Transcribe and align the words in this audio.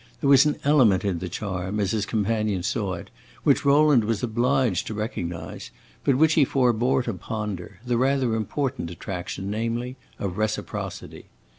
There 0.19 0.29
was 0.31 0.47
an 0.47 0.57
element 0.63 1.05
in 1.05 1.19
the 1.19 1.29
charm, 1.29 1.79
as 1.79 1.91
his 1.91 2.07
companion 2.07 2.63
saw 2.63 2.95
it, 2.95 3.11
which 3.43 3.63
Rowland 3.63 4.03
was 4.03 4.23
obliged 4.23 4.87
to 4.87 4.95
recognize, 4.95 5.69
but 6.03 6.15
which 6.15 6.33
he 6.33 6.43
forbore 6.43 7.03
to 7.03 7.13
ponder; 7.13 7.77
the 7.85 7.97
rather 7.99 8.33
important 8.35 8.89
attraction, 8.89 9.51
namely, 9.51 9.97
of 10.17 10.39
reciprocity. 10.39 11.25